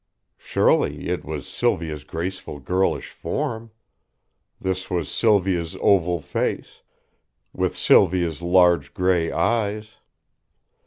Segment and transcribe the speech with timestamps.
[0.39, 3.69] Surely it was Sylvia's graceful girlish form!
[4.59, 6.81] This was Sylvia's oval face,
[7.53, 9.97] with Sylvia's large gray eyes.